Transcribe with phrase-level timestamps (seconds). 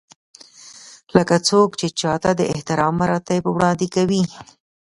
[1.15, 4.23] لکه څوک چې چاته د احترام مراتب وړاندې کوي.